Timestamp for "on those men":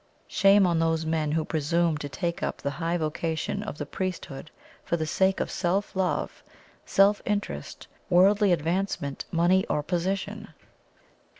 0.65-1.33